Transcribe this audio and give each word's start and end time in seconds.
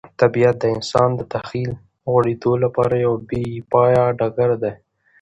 طبیعت 0.21 0.55
د 0.59 0.65
انسان 0.75 1.09
د 1.15 1.21
تخیل 1.33 1.71
د 1.77 1.81
غوړېدو 2.09 2.53
لپاره 2.63 2.93
یو 3.05 3.13
بې 3.29 3.45
پایه 3.71 4.03
ډګر 4.19 4.51
دی. 4.63 4.73